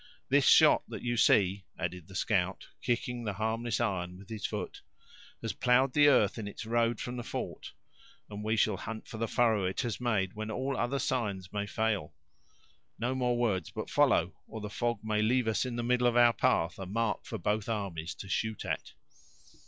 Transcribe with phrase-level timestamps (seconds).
[0.29, 4.81] This shot that you see," added the scout, kicking the harmless iron with his foot,
[5.43, 7.73] "has plowed the 'arth in its road from the fort,
[8.27, 11.67] and we shall hunt for the furrow it has made, when all other signs may
[11.67, 12.15] fail.
[12.97, 16.17] No more words, but follow, or the fog may leave us in the middle of
[16.17, 18.93] our path, a mark for both armies to shoot at."